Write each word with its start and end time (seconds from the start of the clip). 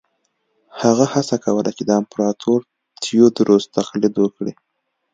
هغه 0.81 1.05
هڅه 1.13 1.35
کوله 1.45 1.71
چې 1.77 1.83
د 1.85 1.91
امپراتور 2.01 2.59
تیوودروس 3.01 3.63
تقلید 3.77 4.15
وکړي. 4.19 4.53